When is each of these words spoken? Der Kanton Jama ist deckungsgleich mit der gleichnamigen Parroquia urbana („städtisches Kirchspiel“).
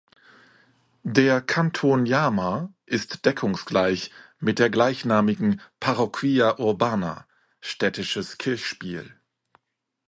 Der 1.03 1.41
Kanton 1.41 2.07
Jama 2.07 2.73
ist 2.87 3.23
deckungsgleich 3.27 4.09
mit 4.39 4.57
der 4.57 4.71
gleichnamigen 4.71 5.61
Parroquia 5.79 6.57
urbana 6.57 7.27
(„städtisches 7.59 8.39
Kirchspiel“). 8.39 9.15